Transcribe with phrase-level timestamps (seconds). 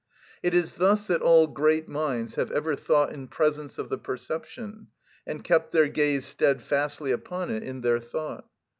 [0.41, 4.87] It is thus that all great minds have ever thought in presence of the perception,
[5.27, 8.49] and kept their gaze steadfastly upon it in their thought.